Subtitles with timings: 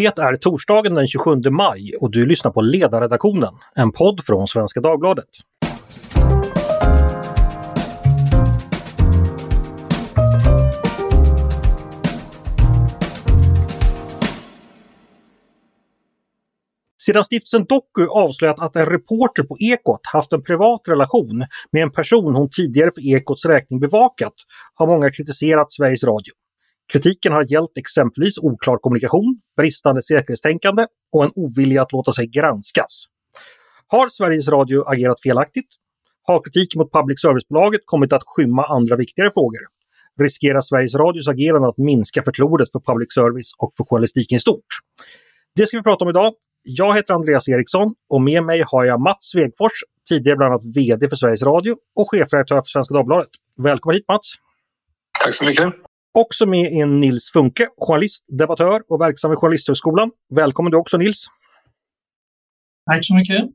[0.00, 4.80] Det är torsdagen den 27 maj och du lyssnar på Ledarredaktionen, en podd från Svenska
[4.80, 5.24] Dagbladet.
[17.06, 21.92] Sedan stiftelsen Doku avslöjat att en reporter på Ekot haft en privat relation med en
[21.92, 24.34] person hon tidigare för Ekots räkning bevakat
[24.74, 26.39] har många kritiserat Sveriges Radio.
[26.92, 33.04] Kritiken har gällt exempelvis oklar kommunikation, bristande säkerhetstänkande och en ovilja att låta sig granskas.
[33.86, 35.68] Har Sveriges Radio agerat felaktigt?
[36.22, 39.60] Har kritiken mot public service-bolaget kommit att skymma andra viktigare frågor?
[40.20, 44.70] Riskerar Sveriges Radios agerande att minska förtroendet för public service och för journalistiken i stort?
[45.56, 46.32] Det ska vi prata om idag.
[46.62, 49.72] Jag heter Andreas Eriksson och med mig har jag Mats Svegfors,
[50.08, 53.30] tidigare bland annat VD för Sveriges Radio och chefredaktör för Svenska Dagbladet.
[53.62, 54.34] Välkommen hit Mats!
[55.24, 55.89] Tack så mycket!
[56.18, 60.10] Också med är Nils Funke, journalist, debattör och verksam vid Journalisthögskolan.
[60.34, 61.26] Välkommen du också Nils!
[62.86, 63.50] Tack så mycket!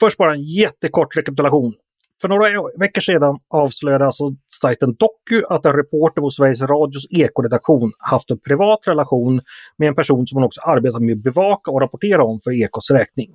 [0.00, 1.74] Först bara en jättekort rekapitulation.
[2.20, 2.44] För några
[2.80, 4.24] veckor sedan avslöjade alltså
[4.60, 9.40] sajten Doku att en reporter på Sveriges Radios ekoredaktion haft en privat relation
[9.78, 12.90] med en person som hon också arbetat med att bevaka och rapportera om för Ekots
[12.90, 13.34] räkning.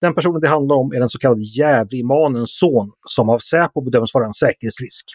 [0.00, 4.14] Den personen det handlar om är den så kallade Gävle-imanens son som av Säpo bedöms
[4.14, 5.06] vara en säkerhetsrisk.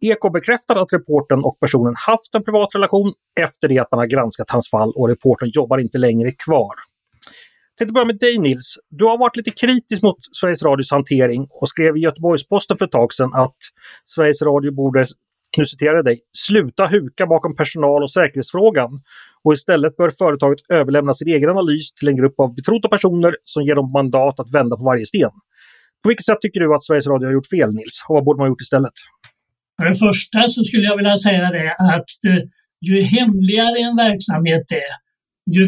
[0.00, 4.06] Eko bekräftar att reporten och personen haft en privat relation efter det att man har
[4.06, 6.74] granskat hans fall och reporten jobbar inte längre kvar.
[7.70, 8.76] Jag tänkte börja med dig Nils.
[8.90, 12.92] Du har varit lite kritisk mot Sveriges Radios hantering och skrev i Göteborgs-Posten för ett
[12.92, 13.56] tag sedan att
[14.04, 15.06] Sveriges Radio borde,
[15.56, 18.90] nu citerar jag dig, sluta huka bakom personal och säkerhetsfrågan
[19.44, 23.62] och istället bör företaget överlämna sin egen analys till en grupp av betrodda personer som
[23.62, 25.30] ger dem mandat att vända på varje sten.
[26.02, 28.04] På vilket sätt tycker du att Sveriges Radio har gjort fel Nils?
[28.08, 28.92] Och vad borde man ha gjort istället?
[29.78, 32.42] För det första så skulle jag vilja säga det att eh,
[32.88, 34.92] ju hemligare en verksamhet är,
[35.56, 35.64] ju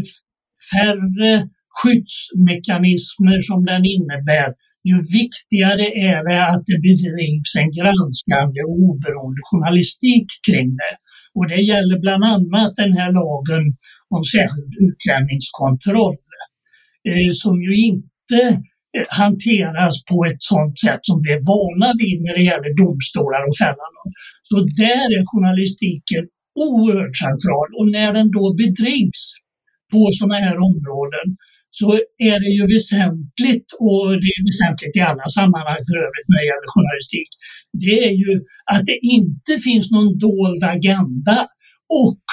[0.73, 1.33] färre
[1.77, 4.49] skyddsmekanismer som den innebär,
[4.91, 10.95] ju viktigare är det att det bedrivs en granskande och oberoende journalistik kring det.
[11.37, 13.65] Och det gäller bland annat den här lagen
[14.15, 16.19] om särskild utlänningskontroll,
[17.11, 18.41] eh, som ju inte
[19.21, 23.57] hanteras på ett sådant sätt som vi är vana vid när det gäller domstolar och
[23.63, 24.03] fällande.
[24.49, 26.25] Så där är journalistiken
[26.69, 29.23] oerhört central och när den då bedrivs
[29.93, 31.27] på sådana här områden
[31.79, 31.89] så
[32.31, 36.51] är det ju väsentligt, och det är väsentligt i alla sammanhang för övrigt när det
[36.53, 37.31] gäller journalistik,
[37.85, 38.33] det är ju
[38.73, 41.39] att det inte finns någon dold agenda
[42.05, 42.25] och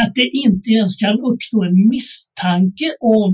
[0.00, 2.88] att det inte ens kan uppstå en misstanke
[3.20, 3.32] om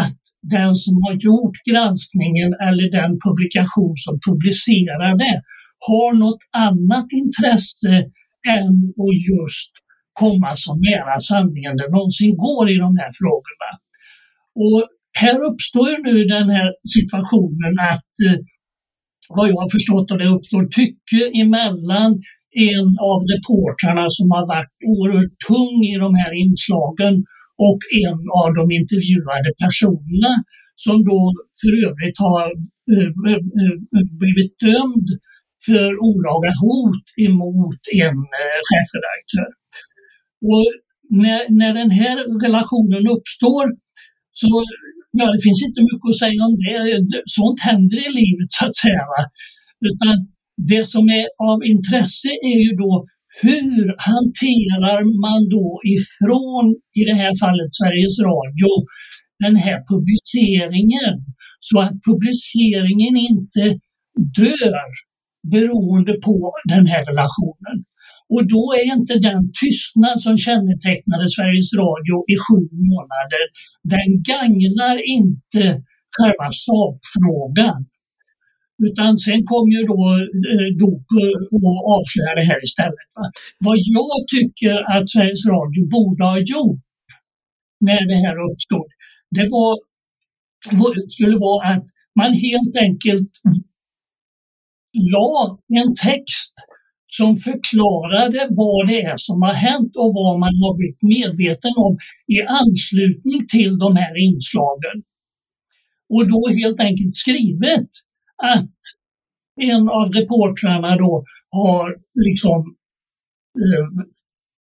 [0.00, 5.36] att den som har gjort granskningen eller den publikation som publicerar det
[5.88, 7.94] har något annat intresse
[8.58, 9.72] än att just
[10.12, 13.70] komma så nära sanningen det någonsin går i de här frågorna.
[14.64, 14.80] Och
[15.22, 18.38] här uppstår ju nu den här situationen att eh,
[19.36, 22.10] vad jag har förstått och det uppstår tycke emellan
[22.74, 27.14] en av reportrarna som har varit oerhört tung i de här inslagen
[27.68, 30.32] och en av de intervjuade personerna
[30.84, 31.20] som då
[31.60, 32.46] för övrigt har
[32.94, 35.08] eh, eh, eh, blivit dömd
[35.66, 38.18] för olaga hot emot en
[38.68, 39.50] chefredaktör.
[40.50, 40.66] Och
[41.22, 42.16] när, när den här
[42.46, 43.64] relationen uppstår
[44.40, 44.50] så
[45.18, 47.22] ja, det finns inte mycket att säga om det.
[47.38, 49.02] Sånt händer i livet så att säga.
[49.12, 49.22] Va?
[49.88, 50.14] Utan
[50.70, 52.92] det som är av intresse är ju då
[53.42, 56.64] hur hanterar man då ifrån,
[57.00, 58.70] i det här fallet Sveriges Radio,
[59.44, 61.12] den här publiceringen
[61.68, 63.64] så att publiceringen inte
[64.40, 64.88] dör
[65.54, 67.76] beroende på den här relationen.
[68.34, 72.60] Och då är inte den tystnad som kännetecknade Sveriges Radio i sju
[72.90, 73.44] månader,
[73.94, 75.64] den gagnar inte
[76.16, 77.80] själva sakfrågan.
[78.88, 80.00] Utan sen kom ju då
[80.50, 81.10] eh, DOK
[81.56, 83.10] och avslöjade det här istället.
[83.16, 83.24] Va?
[83.66, 86.84] Vad jag tycker att Sveriges Radio borde ha gjort
[87.88, 88.88] när det här uppstod,
[89.36, 89.72] det var,
[91.14, 91.86] skulle vara att
[92.20, 93.32] man helt enkelt
[95.14, 96.54] la en text
[97.06, 101.94] som förklarade vad det är som har hänt och vad man har blivit medveten om
[102.34, 104.96] i anslutning till de här inslagen.
[106.14, 107.90] Och då helt enkelt skrivet
[108.42, 108.76] att
[109.60, 111.96] en av reportrarna då har
[112.26, 112.60] liksom
[113.64, 113.88] eh,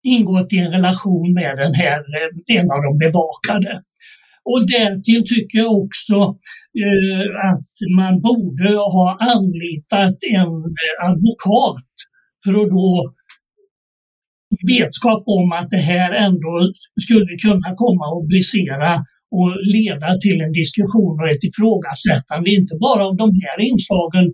[0.03, 3.81] ingått i en relation med den här, eh, en av de bevakade.
[4.51, 6.15] Och därtill tycker jag också
[6.83, 10.53] eh, att man borde ha anlitat en
[10.83, 11.89] eh, advokat
[12.43, 13.13] för att då
[14.67, 16.71] vetskap om att det här ändå
[17.05, 18.91] skulle kunna komma att brisera
[19.37, 24.25] och leda till en diskussion och ett ifrågasättande, inte bara av de här inslagen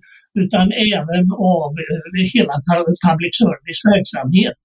[0.44, 0.66] utan
[0.96, 1.24] även
[1.58, 2.56] av eh, hela
[3.06, 4.58] public service verksamhet.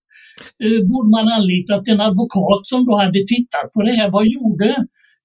[0.65, 4.09] Eh, borde man anlitat en advokat som då hade tittat på det här.
[4.17, 4.71] Vad gjorde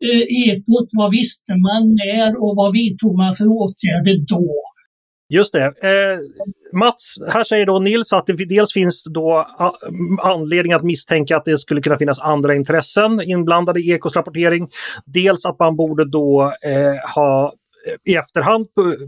[0.07, 0.89] eh, Ekot?
[1.01, 4.47] Vad visste man när och vad vidtog man för åtgärder då?
[5.29, 5.65] Just det.
[5.65, 6.17] Eh,
[6.73, 9.47] Mats, här säger då Nils att det dels finns då
[10.21, 14.69] anledning att misstänka att det skulle kunna finnas andra intressen inblandade i Ekots rapportering.
[15.05, 18.67] Dels att man borde då eh, ha eh, i efterhand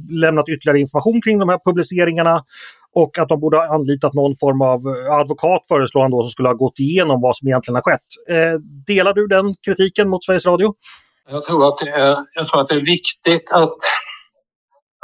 [0.09, 2.43] lämnat ytterligare information kring de här publiceringarna
[2.95, 6.29] och att de borde ha anlitat någon form av eh, advokat föreslår han då som
[6.29, 8.09] skulle ha gått igenom vad som egentligen har skett.
[8.29, 10.73] Eh, delar du den kritiken mot Sveriges Radio?
[11.29, 13.77] Jag tror att det är, jag tror att det är viktigt att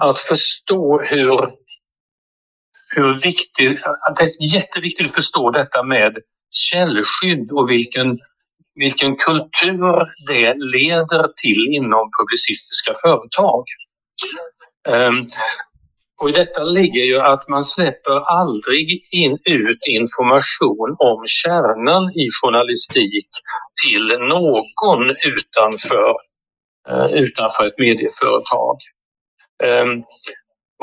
[0.02, 1.52] att förstå hur,
[2.96, 3.80] hur viktigt,
[4.18, 6.18] det är jätteviktigt att förstå detta med
[6.52, 8.20] källskydd och vilken,
[8.76, 13.64] vilken kultur det leder till inom publicistiska företag.
[14.90, 15.30] Um,
[16.22, 22.30] och i detta ligger ju att man släpper aldrig in, ut information om kärnan i
[22.42, 23.30] journalistik
[23.84, 26.16] till någon utanför,
[26.90, 28.78] eh, utanför ett medieföretag.
[29.66, 30.04] Ehm,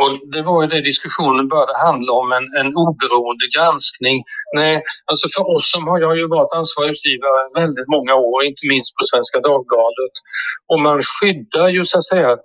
[0.00, 4.24] och det var ju det diskussionen började handla om, en, en oberoende granskning.
[4.56, 8.66] Nej, alltså för oss som har jag ju varit ansvarig utgivare väldigt många år, inte
[8.72, 10.14] minst på Svenska Dagbladet.
[10.70, 12.36] Och man skyddar ju så att säga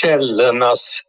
[0.00, 1.00] källornas,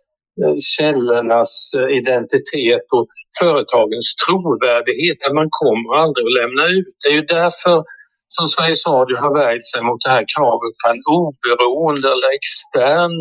[0.41, 3.07] eh, källornas eh, identitet och
[3.39, 5.17] företagens trovärdighet.
[5.33, 6.95] Man kommer aldrig att lämna ut.
[7.01, 7.83] Det är ju därför
[8.27, 13.13] som Sveriges Radio har värjt sig mot det här kravet på en oberoende eller extern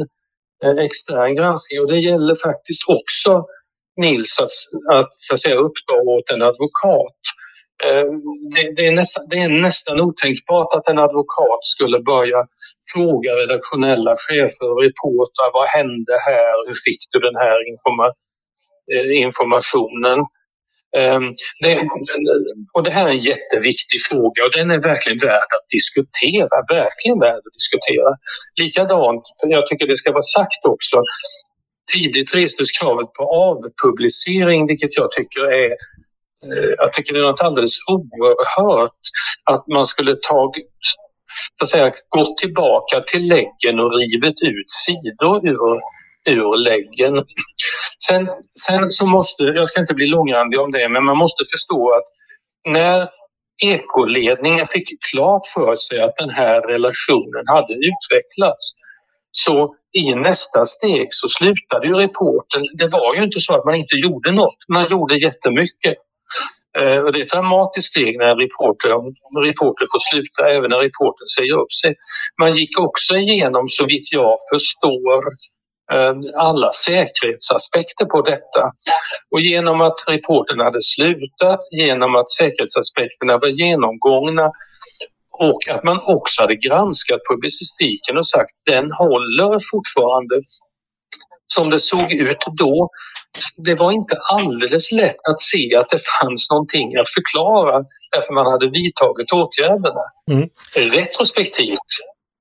[0.64, 3.46] extern granskning och det gäller faktiskt också
[3.96, 4.56] Nils att,
[4.96, 7.20] att, så att säga, uppdra åt en advokat.
[7.84, 8.06] Eh,
[8.54, 12.46] det, det, är nästan, det är nästan otänkbart att en advokat skulle börja
[12.94, 18.06] fråga redaktionella chefer och reportrar vad hände här, hur fick du den här informa,
[18.94, 20.18] eh, informationen?
[20.98, 21.88] Ehm, det,
[22.72, 27.18] och det här är en jätteviktig fråga och den är verkligen värd att diskutera, verkligen
[27.20, 28.08] värd att diskutera.
[28.60, 31.02] Likadant, för jag tycker det ska vara sagt också,
[31.92, 35.70] tidigt restes kravet på avpublicering vilket jag tycker är
[36.46, 39.00] eh, jag tycker det är något alldeles oerhört
[39.50, 40.52] att man skulle ta
[41.58, 45.80] så att säga, gått tillbaka till läggen och rivit ut sidor ur
[46.24, 47.24] ur läggen.
[48.08, 48.28] Sen,
[48.66, 52.04] sen så måste, jag ska inte bli långrandig om det, men man måste förstå att
[52.72, 53.08] när
[53.62, 58.72] ekoledningen fick klart för sig att den här relationen hade utvecklats
[59.30, 62.62] så i nästa steg så slutade ju reporten.
[62.78, 65.94] Det var ju inte så att man inte gjorde något, man gjorde jättemycket.
[66.78, 68.88] Eh, och det är ett dramatiskt steg när en reporter,
[69.44, 71.94] reporter får sluta, även när reporten säger upp sig.
[72.40, 75.24] Man gick också igenom, så vitt jag förstår,
[76.36, 78.62] alla säkerhetsaspekter på detta.
[79.30, 84.52] Och genom att reporten hade slutat, genom att säkerhetsaspekterna var genomgångna
[85.38, 90.42] och att man också hade granskat publicistiken och sagt den håller fortfarande
[91.54, 92.88] som det såg ut då.
[93.56, 98.46] Det var inte alldeles lätt att se att det fanns någonting att förklara därför man
[98.46, 100.04] hade vidtagit åtgärderna.
[100.30, 100.48] Mm.
[100.76, 101.90] Retrospektivt,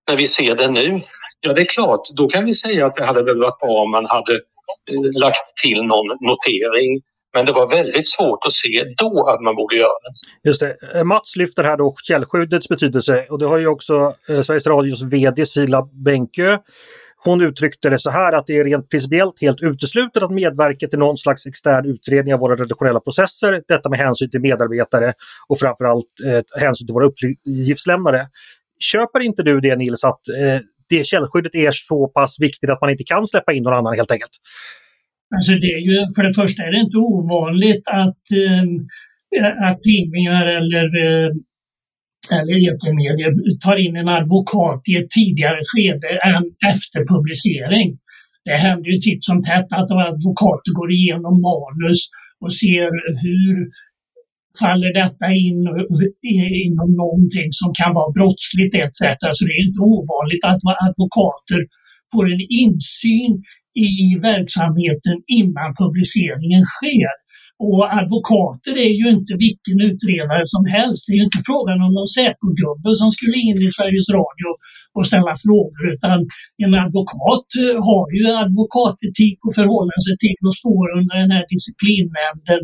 [0.07, 1.01] när vi ser det nu,
[1.45, 2.01] Ja, det är klart.
[2.15, 5.57] Då kan vi säga att det hade väl varit bra om man hade eh, lagt
[5.63, 7.01] till någon notering.
[7.35, 10.49] Men det var väldigt svårt att se då att man borde göra det.
[10.49, 10.77] Just det.
[10.95, 15.01] Eh, Mats lyfter här då källskyddets betydelse och det har ju också eh, Sveriges Radios
[15.01, 16.57] VD Sila Bänkö
[17.25, 20.99] hon uttryckte det så här att det är rent principiellt helt uteslutet att medverka till
[20.99, 23.63] någon slags extern utredning av våra redaktionella processer.
[23.67, 25.13] Detta med hänsyn till medarbetare
[25.47, 28.25] och framförallt eh, hänsyn till våra uppgiftslämnare.
[28.79, 30.61] Köper inte du det Nils att eh,
[30.95, 34.11] det källskyddet är så pass viktigt att man inte kan släppa in någon annan helt
[34.11, 34.35] enkelt?
[35.35, 40.45] Alltså det är ju, för det första är det inte ovanligt att, eh, att tidningar
[40.57, 41.29] eller, eh,
[42.37, 43.31] eller etermedier
[43.65, 47.87] tar in en advokat i ett tidigare skede än efter publicering.
[48.45, 51.99] Det händer ju titt som tätt att advokater går igenom manus
[52.43, 52.89] och ser
[53.23, 53.55] hur
[54.61, 55.59] faller detta in
[56.67, 58.99] inom någonting som kan vara brottsligt etc.
[59.37, 61.61] Så det är inte ovanligt att advokater
[62.11, 63.33] får en insyn
[63.89, 67.13] i verksamheten innan publiceringen sker.
[67.67, 71.01] Och advokater är ju inte vilken utredare som helst.
[71.05, 74.49] Det är ju inte frågan om någon Säpo-gubbe som skulle in i Sveriges Radio
[74.95, 76.17] och ställa frågor utan
[76.63, 81.45] en advokat eh, har ju advokatetik och förhålla sig till och står under den här
[81.53, 82.61] disciplinnämnden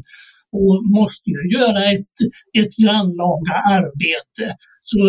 [0.58, 2.16] och måste ju göra ett,
[2.60, 4.46] ett grannlaga arbete.
[4.90, 5.00] Så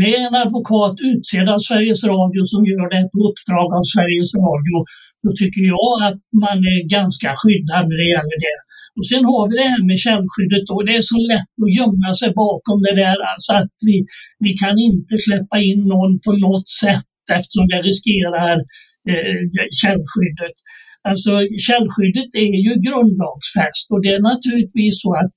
[0.00, 4.76] med en advokat utsedd av Sveriges Radio som gör det på uppdrag av Sveriges Radio,
[5.22, 8.58] så tycker jag att man är ganska skyddad när det gäller det.
[8.96, 12.10] Och sen har vi det här med källskyddet och det är så lätt att gömma
[12.20, 13.96] sig bakom det där, alltså att vi,
[14.44, 18.56] vi kan inte släppa in någon på något sätt eftersom det riskerar
[19.12, 19.40] eh,
[19.80, 20.56] källskyddet.
[21.08, 21.32] Alltså
[21.66, 25.32] källskyddet är ju grundlagsfäst och det är naturligtvis så att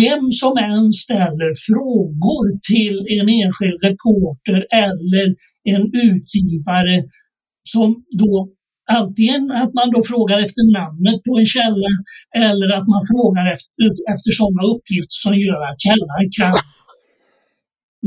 [0.00, 5.26] vem som än ställer frågor till en enskild reporter eller
[5.74, 6.96] en utgivare
[7.74, 7.88] som
[8.22, 8.34] då
[9.00, 11.92] antingen att man då frågar efter namnet på en källa
[12.46, 16.56] eller att man frågar efter, efter sådana uppgifter som gör att källan kan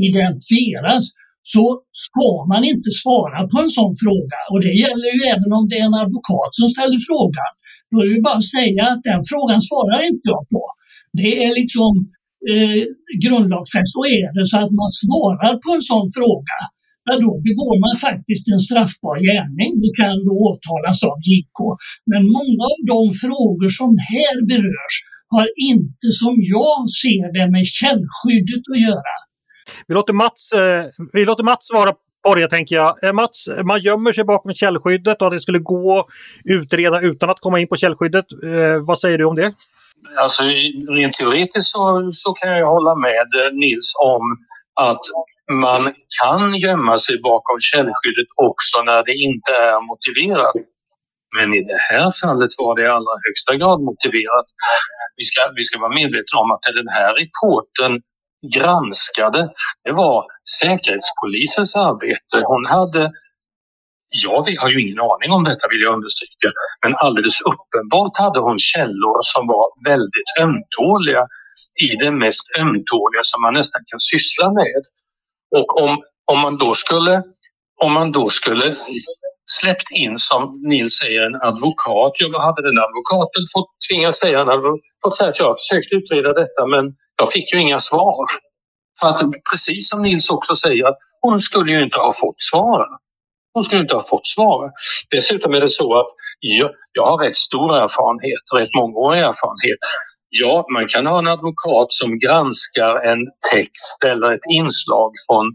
[0.08, 1.04] identifieras
[1.54, 1.64] så
[2.04, 4.38] ska man inte svara på en sån fråga.
[4.50, 7.52] Och det gäller ju även om det är en advokat som ställer frågan.
[7.90, 10.62] Då är det ju bara att säga att den frågan svarar inte jag på.
[11.20, 11.92] Det är liksom
[12.52, 12.82] eh,
[13.24, 13.92] grundlagsfäst.
[13.98, 16.58] Och är det så att man svarar på en sån fråga,
[17.06, 19.70] ja, då begår man faktiskt en straffbar gärning.
[19.84, 21.58] Det kan då åtalas av JK.
[22.10, 24.96] Men många av de frågor som här berörs
[25.34, 29.16] har inte som jag ser det med källskyddet att göra.
[29.86, 31.92] Vi låter Mats, eh, vi låter Mats svara
[32.28, 33.04] på det tänker jag.
[33.04, 36.06] Eh, Mats, eh, man gömmer sig bakom källskyddet och att det skulle gå att
[36.44, 38.24] utreda utan att komma in på källskyddet.
[38.44, 39.52] Eh, vad säger du om det?
[40.16, 40.42] Alltså,
[40.96, 44.22] rent teoretiskt så, så kan jag hålla med eh, Nils om
[44.80, 45.04] att
[45.52, 50.54] man kan gömma sig bakom källskyddet också när det inte är motiverat.
[51.36, 54.48] Men i det här fallet var det i allra högsta grad motiverat.
[55.16, 57.92] Vi ska, vi ska vara medvetna om att den här reporten
[58.54, 59.48] granskade,
[59.84, 60.24] det var
[60.60, 62.36] Säkerhetspolisens arbete.
[62.46, 63.12] Hon hade
[64.12, 66.48] jag har ju ingen aning om detta vill jag understryka,
[66.82, 71.26] men alldeles uppenbart hade hon källor som var väldigt ömtåliga
[71.82, 74.82] i det mest ömtåliga som man nästan kan syssla med.
[75.56, 77.22] Och om, om man då skulle
[77.82, 78.76] om man då skulle
[79.60, 82.12] släppt in, som Nils säger, en advokat.
[82.18, 84.38] Ja, hade den advokaten fått tvingas säga?
[84.38, 84.62] Han hade
[85.04, 86.84] fått säga att jag har försökt utreda detta men
[87.20, 88.26] jag fick ju inga svar.
[89.00, 90.86] För att precis som Nils också säger,
[91.20, 92.86] hon skulle ju inte ha fått svara.
[93.54, 94.70] Hon skulle inte ha fått svara.
[95.10, 96.06] Dessutom är det så att
[96.40, 99.82] jag, jag har rätt stor erfarenhet, rätt mångårig erfarenhet.
[100.28, 103.20] Ja, man kan ha en advokat som granskar en
[103.52, 105.46] text eller ett inslag från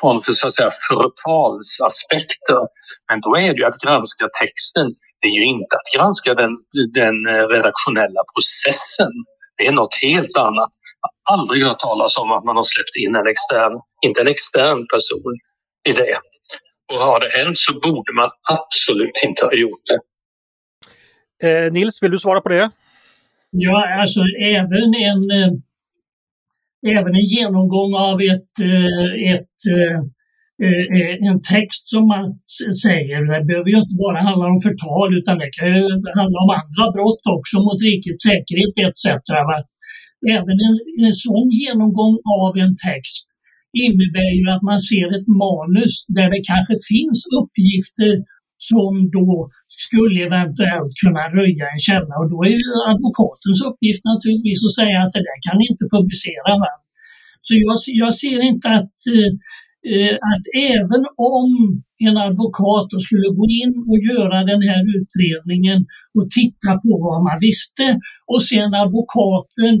[0.00, 2.62] från för, så att säga, förtalsaspekter.
[3.08, 4.86] Men då är det ju att granska texten.
[5.20, 6.52] Det är ju inte att granska den,
[6.94, 7.16] den
[7.54, 9.12] redaktionella processen.
[9.60, 10.72] Det är något helt annat.
[11.00, 13.72] Jag har aldrig hört talas om att man har släppt in en extern,
[14.06, 15.32] inte en extern person
[15.88, 16.16] i det.
[16.92, 20.00] Och har det hänt så borde man absolut inte ha gjort det.
[21.48, 22.70] Eh, Nils, vill du svara på det?
[23.50, 25.52] Ja, alltså även en, eh,
[26.98, 30.00] även en genomgång av ett, eh, ett, eh,
[30.66, 32.24] Eh, eh, en text som man
[32.84, 35.84] säger, det behöver ju inte bara handla om förtal utan det kan ju
[36.18, 39.04] handla om andra brott också mot rikets säkerhet etc.
[40.36, 40.76] Även en,
[41.06, 43.24] en sån genomgång av en text
[43.84, 48.14] innebär ju att man ser ett manus där det kanske finns uppgifter
[48.70, 49.30] som då
[49.84, 54.96] skulle eventuellt kunna röja en källa och då är ju advokatens uppgift naturligtvis att säga
[55.02, 56.50] att det där kan ni inte publicera.
[56.62, 56.72] Va?
[57.46, 59.32] Så jag, jag ser inte att, eh,
[59.88, 60.44] Eh, att
[60.74, 61.02] även
[61.36, 61.48] om
[62.06, 65.78] en advokat skulle gå in och göra den här utredningen
[66.16, 67.86] och titta på vad man visste
[68.32, 69.74] och sen advokaten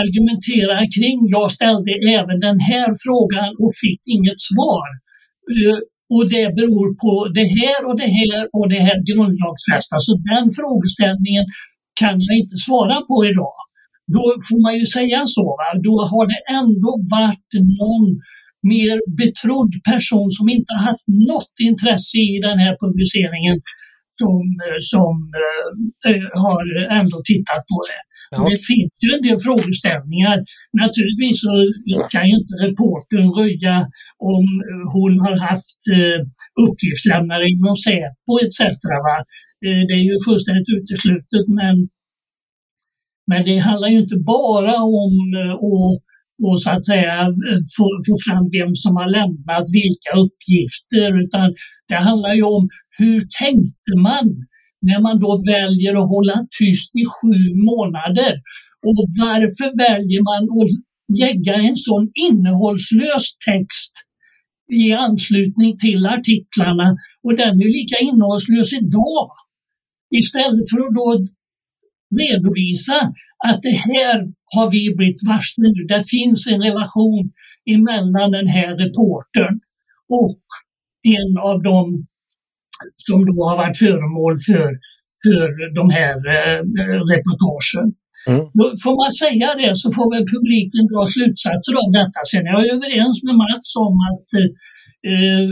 [0.00, 4.86] argumenterar kring, jag ställde även den här frågan och fick inget svar.
[5.54, 5.78] Eh,
[6.14, 9.96] och det beror på det här och det här och det här grundlagsfästa.
[10.06, 11.44] Så den frågeställningen
[12.00, 13.58] kan jag inte svara på idag.
[14.16, 15.46] Då får man ju säga så.
[15.60, 15.68] Va?
[15.88, 18.06] Då har det ändå varit någon
[18.74, 23.56] mer betrodd person som inte haft något intresse i den här publiceringen
[24.20, 24.42] som,
[24.92, 25.14] som
[26.08, 26.64] äh, har
[27.00, 28.02] ändå tittat på det.
[28.34, 28.38] Ja.
[28.50, 30.36] Det finns ju en del frågeställningar.
[30.82, 31.52] Naturligtvis så
[32.12, 33.76] kan ju inte reportern röja
[34.34, 34.44] om
[34.94, 36.20] hon har haft eh,
[36.66, 38.58] uppgiftslämnare inom Säpo etc.
[39.06, 39.16] Va?
[39.66, 41.76] Eh, det är ju fullständigt uteslutet men,
[43.30, 44.74] men det handlar ju inte bara
[45.04, 45.96] om eh, att
[46.46, 47.14] och så att säga
[47.48, 51.46] eh, få, få fram vem som har lämnat vilka uppgifter utan
[51.88, 52.64] det handlar ju om
[52.98, 54.26] hur tänkte man
[54.88, 57.38] när man då väljer att hålla tyst i sju
[57.70, 58.34] månader.
[58.86, 60.72] Och varför väljer man att
[61.22, 63.94] lägga en sån innehållslös text
[64.72, 66.88] i anslutning till artiklarna
[67.24, 69.30] och den är lika innehållslös idag.
[70.20, 71.08] Istället för att då
[72.20, 72.98] redovisa
[73.48, 74.16] att det här
[74.54, 75.72] har vi blivit varse nu.
[75.92, 77.22] Det finns en relation
[77.74, 79.54] emellan den här reportern
[80.20, 80.42] och
[81.16, 81.86] en av dem
[83.06, 84.70] som då har varit föremål för,
[85.24, 85.46] för
[85.78, 86.60] de här eh,
[87.12, 87.86] reportagen.
[88.30, 88.44] Mm.
[88.84, 92.20] Får man säga det så får väl publiken dra slutsatser av detta.
[92.30, 94.28] Sen är jag överens med Mats om att
[95.10, 95.48] eh,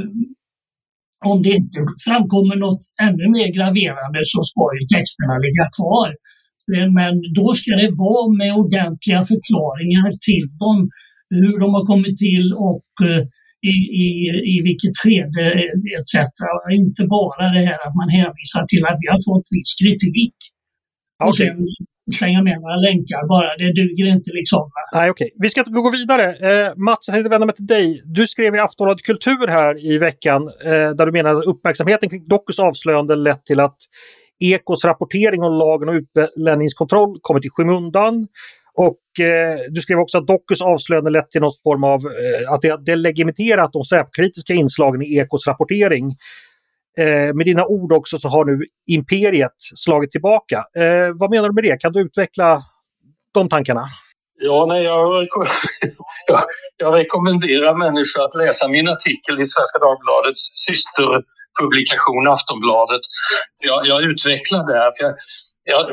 [1.32, 6.08] om det inte framkommer något ännu mer graverande så ska ju texterna ligga kvar.
[6.98, 10.78] Men då ska det vara med ordentliga förklaringar till dem,
[11.40, 13.22] hur de har kommit till och eh,
[13.72, 14.08] i, i,
[14.54, 15.44] i vilket skede
[15.98, 16.14] etc.
[16.80, 20.36] Inte bara det här att man hänvisar till att vi har fått viss kritik.
[21.18, 21.28] Okay.
[21.28, 21.56] Och sen
[22.18, 23.56] slänga med några länkar bara.
[23.56, 24.70] Det duger inte liksom.
[24.94, 25.26] Nej, okej.
[25.26, 25.36] Okay.
[25.42, 26.24] Vi ska gå vidare.
[26.48, 28.02] Eh, Mats, jag tänkte vända mig till dig.
[28.04, 32.28] Du skrev i Aftonbladet Kultur här i veckan eh, där du menar att uppmärksamheten kring
[32.28, 33.76] Dokus avslöjande lett till att
[34.40, 38.28] Ekos rapportering om lagen om utlänningskontroll kommit i skymundan.
[38.74, 42.62] Och eh, du skrev också att Dokus avslöjande lett till någon form av eh, att
[42.62, 46.04] det har delegitimerat de säpkritiska inslagen i Ekos rapportering.
[46.98, 50.56] Eh, med dina ord också så har nu imperiet slagit tillbaka.
[50.56, 51.80] Eh, vad menar du med det?
[51.80, 52.62] Kan du utveckla
[53.34, 53.84] de tankarna?
[54.40, 55.46] Ja, nej, jag, jag,
[56.76, 61.22] jag rekommenderar människor att läsa min artikel i Svenska Dagbladets syster
[61.60, 63.04] publikation Aftonbladet.
[63.68, 64.90] Jag, jag utvecklar här.
[64.96, 65.14] För jag,
[65.72, 65.86] jag,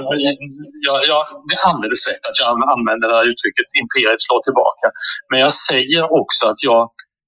[0.88, 4.86] jag, jag, det är alldeles rätt att jag använder det här uttrycket imperiet slår tillbaka.
[5.30, 6.84] Men jag säger också att jag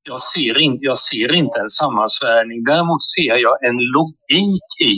[0.09, 2.63] jag ser, in, jag ser inte en sammansvärjning.
[2.63, 4.95] Däremot ser jag en logik i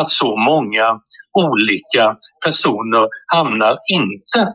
[0.00, 1.00] att så många
[1.32, 4.52] olika personer hamnar inte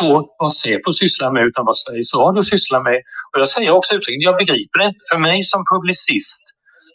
[0.00, 2.98] på vad Säpo sysslar med utan vad Sveriges Radio sysslar med.
[3.32, 5.04] Och jag säger också uttryckligen, jag begriper det inte.
[5.12, 6.42] För mig som publicist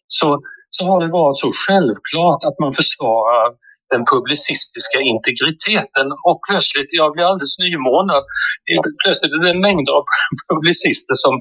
[0.07, 0.41] så,
[0.79, 3.47] så har det varit så självklart att man försvarar
[3.93, 8.23] den publicistiska integriteten och plötsligt, jag blir alldeles nymornad,
[9.03, 10.05] plötsligt är det mängder av
[10.51, 11.35] publicister som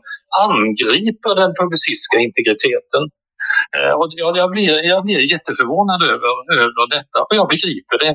[0.48, 3.02] angriper den publicistiska integriteten.
[3.76, 6.32] Eh, och jag, jag, blir, jag blir jätteförvånad över,
[6.62, 8.14] över detta och jag begriper det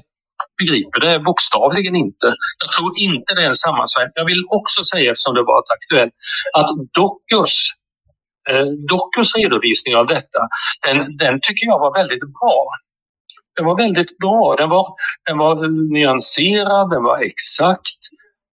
[0.62, 2.28] begriper det bokstavligen inte.
[2.64, 4.12] Jag tror inte det är en sammansvärjning.
[4.16, 6.14] Jag vill också säga, eftersom det varit aktuellt,
[6.60, 6.70] att
[7.00, 7.56] Dockers
[8.50, 8.66] eh,
[9.38, 10.42] redovisning av detta,
[10.88, 12.66] den, den tycker jag var väldigt bra.
[13.56, 14.56] Den var väldigt bra.
[14.56, 14.88] Den var,
[15.28, 18.00] den var eh, nyanserad, den var exakt.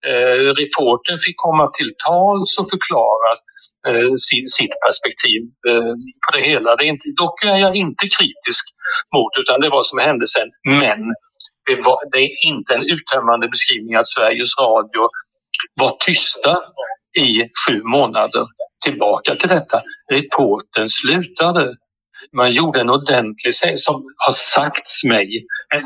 [0.07, 3.31] Eh, reporten fick komma till tals och förklara
[3.89, 6.77] eh, sin, sitt perspektiv eh, på det hela.
[6.77, 8.65] Det är inte, dock är jag inte kritisk
[9.15, 10.49] mot utan det var som hände sen.
[10.81, 11.01] Men
[11.67, 15.03] det, var, det är inte en uttömmande beskrivning att Sveriges Radio
[15.81, 16.53] var tysta
[17.19, 17.31] i
[17.63, 18.45] sju månader
[18.85, 19.83] tillbaka till detta.
[20.13, 21.75] Reporten slutade
[22.33, 25.29] man gjorde en ordentlig, som har sagts mig,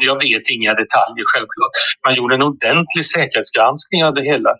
[0.00, 1.72] jag vet inga detaljer självklart,
[2.06, 4.50] man gjorde en ordentlig säkerhetsgranskning av det hela.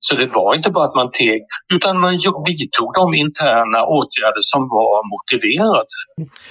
[0.00, 1.42] Så det var inte bara att man teg,
[1.74, 2.12] utan man
[2.46, 5.86] vidtog de interna åtgärder som var motiverade.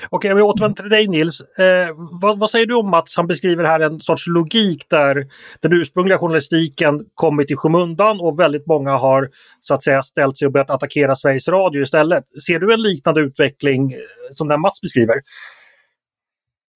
[0.10, 1.42] Okej, vi återvänder till dig Nils.
[1.42, 1.90] Eh,
[2.22, 5.26] vad, vad, säger du om att han beskriver här en sorts logik där
[5.62, 9.30] den ursprungliga journalistiken kommit i skymundan och väldigt många har
[9.62, 12.24] så att säga ställt sig och börjat attackera Sveriges Radio istället.
[12.48, 14.00] Ser du en liknande utveckling eh,
[14.32, 15.16] som den Mats beskriver?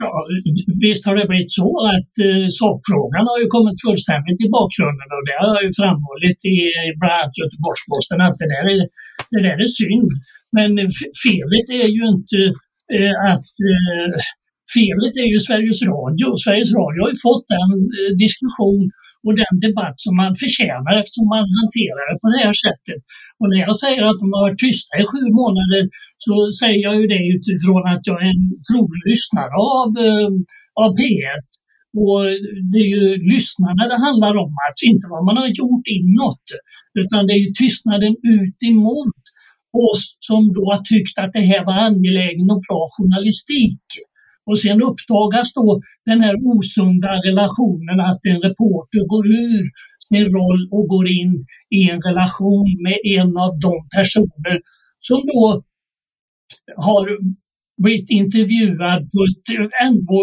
[0.04, 0.12] Ja,
[0.86, 5.24] visst har det blivit så att eh, sakfrågan har ju kommit fullständigt i bakgrunden och
[5.28, 6.58] det har jag ju framhållit i
[7.00, 8.82] bland annat Göteborgs-Posten att det där, är,
[9.34, 10.12] det där är synd.
[10.58, 10.72] Men
[11.24, 12.40] felet är ju inte
[12.98, 14.10] eh, att eh,
[14.76, 16.28] felet är ju Sveriges Radio.
[16.44, 18.84] Sveriges Radio har ju fått den eh, diskussion
[19.26, 23.02] och den debatt som man förtjänar eftersom man hanterar det på det här sättet.
[23.40, 25.82] Och när jag säger att de har varit tysta i sju månader
[26.26, 30.32] så säger jag ju det utifrån att jag är en trolig lyssnare av, eh,
[30.84, 31.46] av P1.
[32.02, 32.22] Och
[32.72, 36.46] det är ju lyssnarna det handlar om, att inte vad man har gjort inåt.
[37.02, 39.22] Utan det är ju tystnaden ut emot
[39.88, 43.84] oss som då har tyckt att det här var angelägen och bra journalistik.
[44.50, 49.64] Och sen uppdagas då den här osunda relationen att en reporter går ur
[50.08, 51.34] sin roll och går in
[51.78, 54.56] i en relation med en av de personer
[55.00, 55.64] som då
[56.86, 57.04] har
[57.84, 59.48] blivit intervjuad på ett
[59.88, 60.20] ändå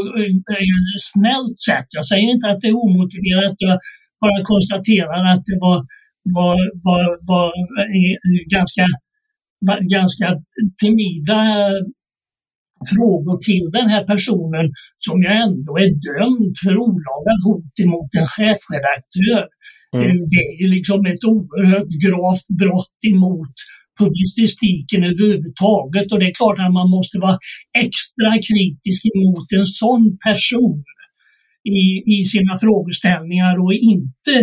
[0.56, 0.76] eh,
[1.12, 1.88] snällt sätt.
[1.98, 3.78] Jag säger inte att det är omotiverat, jag
[4.24, 5.78] bara konstaterar att det var,
[6.38, 7.48] var, var, var
[7.96, 8.16] eh,
[8.56, 8.86] ganska,
[9.96, 10.28] ganska
[10.82, 11.38] timida
[12.92, 14.66] frågor till den här personen
[15.06, 19.44] som ju ändå är dömd för olaga hot emot en chefredaktör.
[19.94, 20.06] Mm.
[20.06, 23.54] Eh, det är ju liksom ett oerhört gravt brott emot
[24.00, 27.38] publicistiken överhuvudtaget och det är klart att man måste vara
[27.86, 30.84] extra kritisk emot en sån person
[31.80, 31.80] i,
[32.14, 34.36] i sina frågeställningar och inte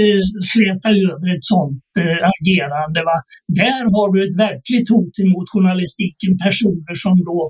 [0.00, 3.00] eh, släta över ett sådant eh, agerande.
[3.08, 3.16] Va?
[3.62, 7.40] Där har du ett verkligt hot emot journalistiken, personer som då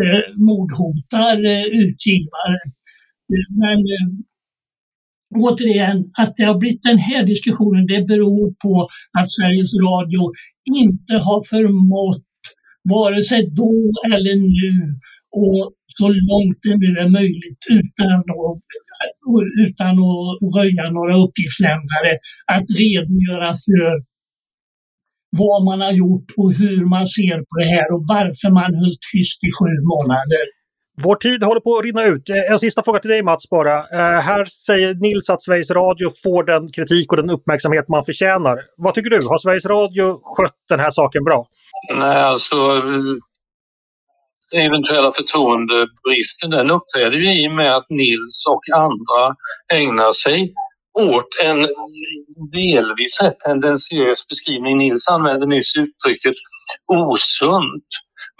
[0.00, 2.58] eh, mordhotar eh, utgivare.
[3.32, 4.08] Eh, men eh,
[5.44, 10.22] återigen, att det har blivit den här diskussionen, det beror på att Sveriges Radio
[10.82, 12.24] inte har förmått,
[12.94, 13.74] vare sig då
[14.14, 14.94] eller nu,
[15.42, 18.64] och så långt det nu är möjligt utan att,
[19.66, 22.12] utan att röja några uppgiftslämnare,
[22.54, 24.11] att redogöra för
[25.40, 28.96] vad man har gjort och hur man ser på det här och varför man höll
[29.12, 30.44] tyst i sju månader.
[31.02, 32.28] Vår tid håller på att rinna ut.
[32.28, 33.76] Eh, en sista fråga till dig Mats bara.
[33.78, 38.56] Uh, här säger Nils att Sveriges Radio får den kritik och den uppmärksamhet man förtjänar.
[38.76, 39.26] Vad tycker du?
[39.26, 41.44] Har Sveriges Radio skött den här saken bra?
[41.98, 42.56] Nej, alltså
[44.54, 49.36] eventuella förtroendebristen den uppträder ju i och med att Nils och andra
[49.72, 50.54] ägnar sig
[50.94, 51.68] åt en
[52.52, 54.78] delvis rätt tendentiös beskrivning.
[54.78, 56.34] Nils använde nyss uttrycket
[56.86, 57.88] osunt.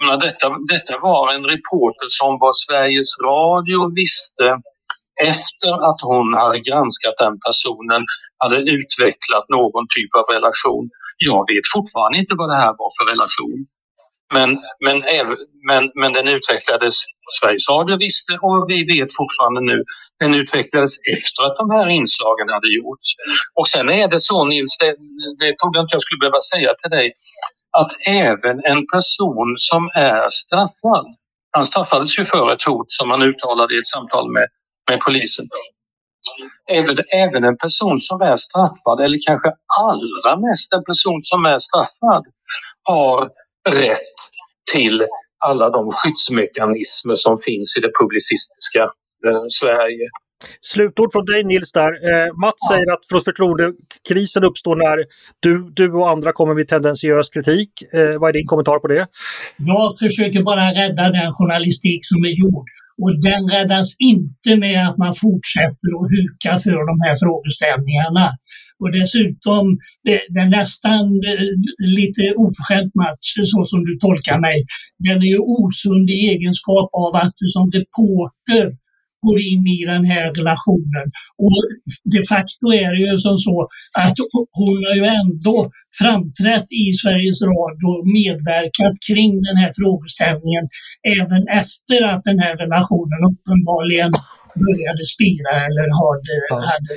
[0.07, 4.61] Men detta, detta var en reporter som var Sveriges Radio visste
[5.23, 8.03] efter att hon hade granskat den personen
[8.43, 10.89] hade utvecklat någon typ av relation.
[11.17, 13.59] Jag vet fortfarande inte vad det här var för relation.
[14.33, 14.49] Men,
[14.85, 15.03] men,
[15.67, 16.95] men, men den utvecklades,
[17.39, 19.83] Sveriges Radio visste och vi vet fortfarande nu,
[20.19, 23.07] den utvecklades efter att de här inslagen hade gjorts.
[23.59, 24.95] Och sen är det så Nils, det,
[25.39, 27.13] det trodde jag inte jag skulle behöva säga till dig,
[27.77, 31.05] att även en person som är straffad,
[31.51, 34.47] han straffades ju för ett hot som han uttalade i ett samtal med,
[34.89, 35.47] med polisen.
[36.71, 41.59] Även, även en person som är straffad, eller kanske allra mest en person som är
[41.59, 42.23] straffad,
[42.83, 43.29] har
[43.69, 44.15] rätt
[44.73, 45.05] till
[45.45, 48.83] alla de skyddsmekanismer som finns i det publicistiska
[49.27, 50.07] eh, Sverige.
[50.61, 51.91] Slutord från dig Nils där.
[52.09, 52.75] Eh, Mats ja.
[52.75, 54.97] säger att förtroendekrisen uppstår när
[55.39, 57.71] du, du och andra kommer med tendensiös kritik.
[57.93, 59.07] Eh, vad är din kommentar på det?
[59.57, 62.69] Jag försöker bara rädda den journalistik som är gjord.
[63.01, 68.25] Och den räddas inte med att man fortsätter att huka för de här frågeställningarna.
[68.81, 69.63] Och dessutom,
[70.07, 71.45] det, det nästan eh,
[71.99, 74.57] lite oförskämt match, så som du tolkar mig,
[75.05, 78.65] den är ju osund i egenskap av att du som reporter
[79.25, 81.05] går in i den här relationen.
[81.45, 81.59] Och
[82.15, 83.57] de facto är det ju som så
[84.03, 84.17] att
[84.59, 85.57] hon har ju ändå
[86.01, 90.63] framträtt i Sveriges Radio och medverkat kring den här frågeställningen
[91.17, 94.11] även efter att den här relationen uppenbarligen
[94.65, 96.33] började spira eller hade,
[96.71, 96.93] hade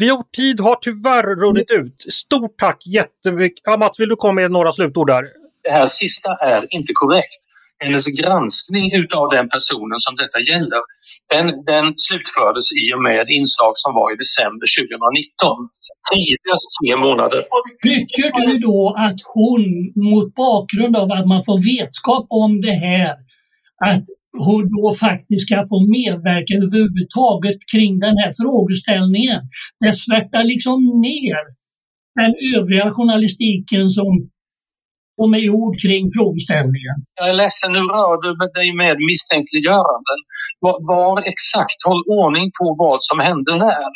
[0.00, 2.04] vår tid har tyvärr runnit ut.
[2.12, 3.60] Stort tack jättemycket.
[3.64, 5.22] Ja, Mats, vill du komma med några slutord där?
[5.64, 7.47] Det här sista är inte korrekt
[7.84, 10.82] hennes granskning utav den personen som detta gäller,
[11.32, 15.56] den, den slutfördes i och med inslag som var i december 2019.
[16.12, 17.40] Tidigast tre månader.
[18.18, 19.64] Tycker du då att hon,
[20.10, 23.10] mot bakgrund av att man får vetskap om det här,
[23.90, 24.04] att
[24.46, 29.40] hon då faktiskt ska få medverka överhuvudtaget kring den här frågeställningen.
[29.80, 31.40] Det svärtar liksom ner
[32.20, 34.12] den övriga journalistiken som
[35.20, 36.96] och med ord kring frågeställningen.
[37.18, 40.18] Jag är ledsen, nu rör du dig med misstänkliggöranden.
[40.64, 43.90] Var, var exakt, håll ordning på vad som hände när.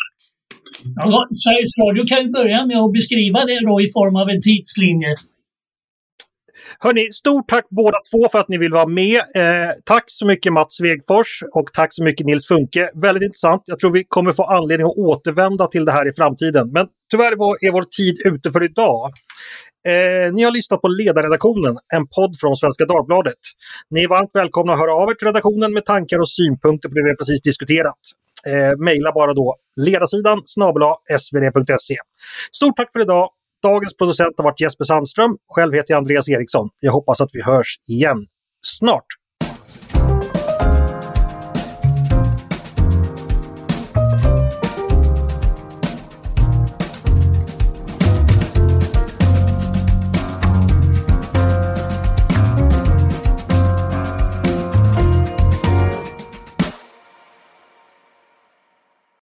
[0.96, 4.42] Ja, Sveriges Radio kan ju börja med att beskriva det då i form av en
[4.48, 5.14] tidslinje.
[6.78, 9.16] Hörni, stort tack båda två för att ni vill vara med.
[9.16, 12.90] Eh, tack så mycket Mats Svegfors och tack så mycket Nils Funke.
[12.94, 13.62] Väldigt intressant.
[13.66, 16.70] Jag tror vi kommer få anledning att återvända till det här i framtiden.
[16.72, 19.10] Men tyvärr är vår tid ute för idag.
[19.86, 23.38] Eh, ni har lyssnat på Ledarredaktionen, en podd från Svenska Dagbladet.
[23.90, 26.94] Ni är varmt välkomna att höra av er till redaktionen med tankar och synpunkter på
[26.94, 28.00] det vi precis diskuterat.
[28.46, 30.82] Eh, Maila bara då ledarsidan snabel
[31.18, 31.96] svd.se.
[32.52, 33.28] Stort tack för idag!
[33.62, 35.36] Dagens producent har varit Jesper Sandström.
[35.54, 36.68] Själv heter jag Andreas Eriksson.
[36.80, 38.26] Jag hoppas att vi hörs igen
[38.66, 39.06] snart.